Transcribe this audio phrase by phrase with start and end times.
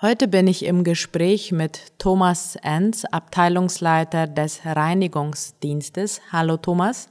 [0.00, 6.20] Heute bin ich im Gespräch mit Thomas Enz, Abteilungsleiter des Reinigungsdienstes.
[6.30, 7.08] Hallo Thomas.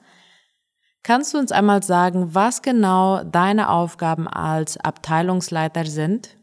[1.04, 6.38] Kannst du uns einmal sagen, was genau deine Aufgaben als Abteilungsleiter sind?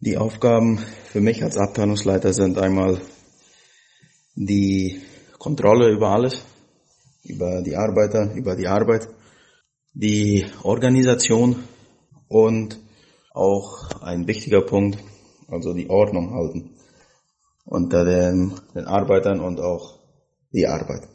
[0.00, 0.78] Die Aufgaben
[1.12, 3.00] für mich als Abteilungsleiter sind einmal
[4.34, 5.00] die
[5.38, 6.42] Kontrolle über alles,
[7.22, 9.06] über die Arbeiter, über die Arbeit,
[9.94, 11.62] die Organisation
[12.26, 12.80] und
[13.32, 14.98] auch ein wichtiger Punkt,
[15.48, 16.70] also die Ordnung halten
[17.64, 19.98] unter den, den Arbeitern und auch
[20.52, 21.08] die Arbeit.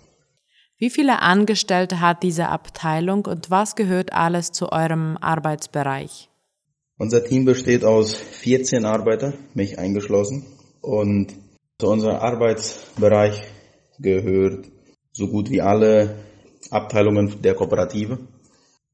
[0.78, 6.30] Wie viele Angestellte hat diese Abteilung und was gehört alles zu eurem Arbeitsbereich?
[6.98, 10.46] Unser Team besteht aus 14 Arbeiter, mich eingeschlossen.
[10.82, 11.34] Und
[11.80, 13.44] zu unserem Arbeitsbereich
[14.00, 14.66] gehört
[15.12, 16.16] so gut wie alle
[16.70, 18.20] Abteilungen der Kooperative.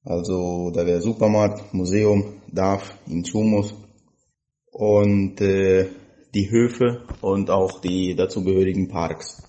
[0.03, 3.73] Also da wäre Supermarkt, Museum, DAF, Insumus,
[4.79, 5.89] und äh,
[6.33, 9.43] die Höfe und auch die dazugehörigen Parks.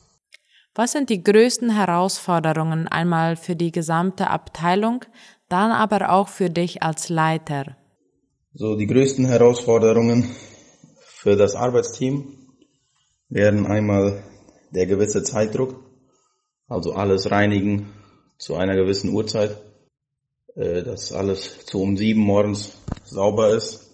[0.75, 5.05] Was sind die größten Herausforderungen einmal für die gesamte Abteilung,
[5.49, 7.77] dann aber auch für dich als Leiter?
[8.55, 10.35] So, die größten Herausforderungen
[10.99, 12.37] für das Arbeitsteam
[13.29, 14.25] wären einmal
[14.73, 15.77] der gewisse Zeitdruck,
[16.67, 17.93] also alles reinigen
[18.37, 19.57] zu einer gewissen Uhrzeit,
[20.57, 22.73] äh, dass alles zu um sieben morgens
[23.05, 23.90] sauber ist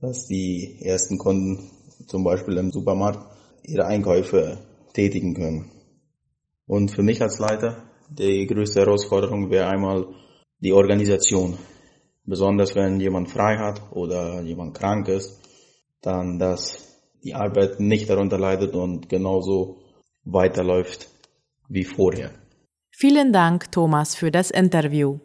[0.00, 1.70] dass die ersten Kunden
[2.06, 3.26] zum Beispiel im Supermarkt
[3.62, 4.58] ihre Einkäufe
[4.92, 5.70] tätigen können.
[6.66, 10.06] Und für mich als Leiter, die größte Herausforderung wäre einmal
[10.60, 11.58] die Organisation.
[12.24, 15.40] Besonders wenn jemand frei hat oder jemand krank ist,
[16.00, 16.86] dann dass
[17.22, 19.78] die Arbeit nicht darunter leidet und genauso
[20.24, 21.08] weiterläuft
[21.68, 22.30] wie vorher.
[22.90, 25.18] Vielen Dank, Thomas, für das Interview.